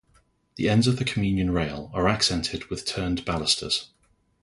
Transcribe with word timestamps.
The 0.55 0.67
ends 0.67 0.87
of 0.87 0.97
the 0.97 1.05
communion 1.05 1.51
rail 1.51 1.91
are 1.93 2.07
accented 2.07 2.71
with 2.71 2.87
turned 2.87 3.23
balusters. 3.23 3.89